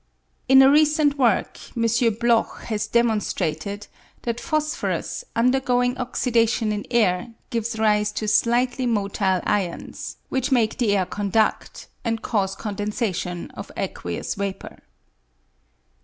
In 0.49 0.63
a 0.63 0.71
recent 0.71 1.19
work, 1.19 1.59
M. 1.77 1.85
Bloch 2.19 2.61
has 2.63 2.87
demonstrated 2.87 3.85
that 4.23 4.39
phosphorus, 4.39 5.23
undergoing 5.35 5.95
oxidation 5.99 6.71
in 6.71 6.87
air, 6.89 7.35
gives 7.51 7.77
rise 7.77 8.11
to 8.13 8.27
slightly 8.27 8.87
motile 8.87 9.43
ions, 9.45 10.17
which 10.29 10.51
make 10.51 10.79
the 10.79 10.97
air 10.97 11.05
condud, 11.05 11.85
and 12.03 12.23
cause 12.23 12.55
condensation 12.55 13.51
of 13.51 13.71
aqueous 13.77 14.33
vapour. 14.33 14.79